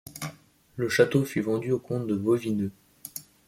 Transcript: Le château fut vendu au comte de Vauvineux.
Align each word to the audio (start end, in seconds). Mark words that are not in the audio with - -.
Le 0.77 0.89
château 0.89 1.25
fut 1.25 1.41
vendu 1.41 1.71
au 1.71 1.77
comte 1.77 2.07
de 2.07 2.15
Vauvineux. 2.15 2.71